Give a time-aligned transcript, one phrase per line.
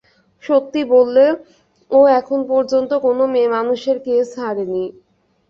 [0.43, 1.25] সত্যি বললে,
[1.91, 4.83] ও এখন পর্যন্ত কোনো মেয়েমানুষের কেস হারেনি।